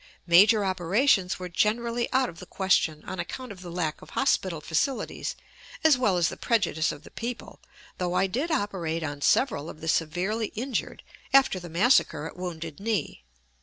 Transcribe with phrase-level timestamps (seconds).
[0.25, 4.59] Major operations were generally out of the question on account of the lack of hospital
[4.59, 5.35] facilities,
[5.83, 7.59] as well as the prejudice of the people,
[7.99, 11.03] though I did operate on several of the severely injured
[11.35, 13.25] after the massacre at Wounded Knee.